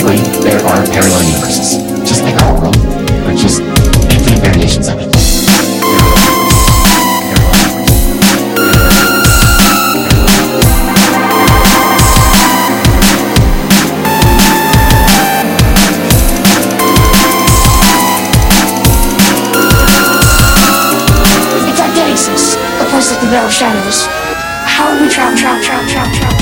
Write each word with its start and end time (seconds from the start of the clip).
basically, 0.00 0.40
there 0.42 0.60
are 0.66 0.86
parallel 0.86 1.22
universes. 1.24 1.76
Just 2.08 2.22
like 2.22 2.34
our 2.42 2.60
world, 2.60 2.76
but 3.24 3.36
just 3.36 3.60
infinite 3.60 4.40
variations 4.40 4.88
of 4.88 4.98
it. 4.98 5.08
It's 21.62 22.88
place 22.90 23.12
like 23.12 23.20
the 23.20 23.28
Vale 23.28 23.46
of 23.46 23.52
Shadows. 23.52 24.06
How 24.66 24.92
will 24.92 25.02
we 25.02 25.08
travel, 25.08 25.36
travel, 25.36 25.62
travel, 25.62 25.88
travel, 25.88 26.12
travel, 26.12 26.39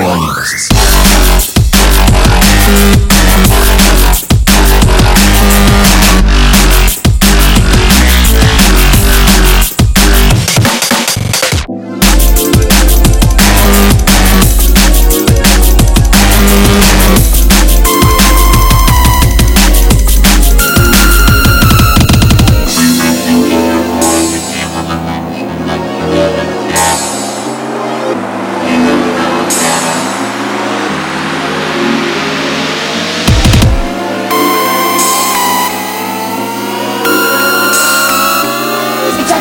There 0.00 0.79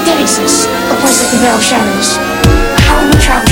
It's 0.01 0.07
Argenesis, 0.07 0.65
a 0.91 0.95
place 1.01 1.19
like 1.21 1.31
the 1.31 1.37
Vale 1.43 1.55
of 1.55 1.63
Shadows. 1.63 2.15
How 2.87 3.01
will 3.01 3.11
we 3.11 3.19
travel, 3.19 3.48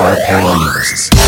are 0.00 0.16
parallel 0.24 0.58
universes. 0.58 1.19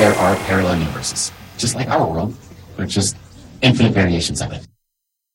There 0.00 0.14
are 0.14 0.34
parallel 0.46 0.78
universes. 0.78 1.30
Just 1.58 1.74
like 1.74 1.88
our 1.88 2.06
world, 2.06 2.34
but 2.74 2.88
just 2.88 3.18
infinite 3.60 3.92
variations 3.92 4.40
of 4.40 4.50
it. 4.50 4.66